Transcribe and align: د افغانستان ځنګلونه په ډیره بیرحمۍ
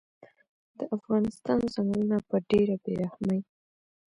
د 0.77 0.79
افغانستان 0.97 1.59
ځنګلونه 1.73 2.17
په 2.29 2.35
ډیره 2.49 2.75
بیرحمۍ 2.83 3.39